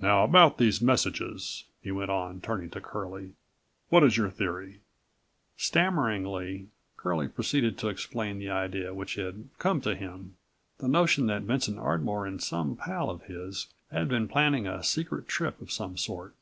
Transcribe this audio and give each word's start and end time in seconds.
"Now 0.00 0.24
about 0.24 0.56
these 0.56 0.80
messages," 0.80 1.64
he 1.82 1.90
went 1.90 2.10
on, 2.10 2.40
turning 2.40 2.70
to 2.70 2.80
Curlie. 2.80 3.32
"What 3.90 4.02
is 4.02 4.16
your 4.16 4.30
theory?" 4.30 4.80
Stammeringly 5.58 6.68
Curlie 6.96 7.28
proceeded 7.28 7.76
to 7.76 7.88
explain 7.90 8.38
the 8.38 8.48
idea 8.48 8.94
which 8.94 9.16
had 9.16 9.50
come 9.58 9.82
to 9.82 9.94
him, 9.94 10.36
the 10.78 10.88
notion 10.88 11.26
that 11.26 11.42
Vincent 11.42 11.78
Ardmore 11.78 12.24
and 12.24 12.42
some 12.42 12.76
pal 12.76 13.10
of 13.10 13.24
his 13.24 13.66
had 13.90 14.08
been 14.08 14.26
planning 14.26 14.66
a 14.66 14.82
secret 14.82 15.28
trip 15.28 15.60
of 15.60 15.70
some 15.70 15.98
sort. 15.98 16.34